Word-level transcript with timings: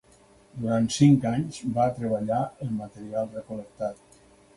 Durant 0.61 0.85
cinc 0.93 1.27
anys 1.31 1.59
va 1.75 1.85
treballar 1.97 2.39
el 2.69 2.73
material 2.79 3.29
recol·lectat. 3.35 4.19